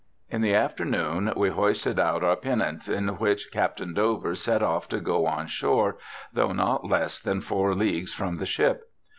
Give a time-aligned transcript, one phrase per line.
[0.31, 4.99] In the afternoon we hoisted out our pinnance, in which Captain Dover set off to
[4.99, 5.97] go on shore,
[6.33, 8.89] though not less than four leagues from the ship.